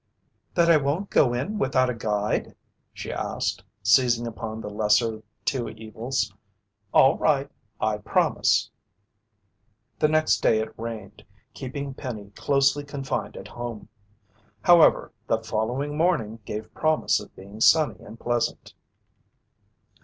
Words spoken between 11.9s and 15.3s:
Penny closely confined at home. However,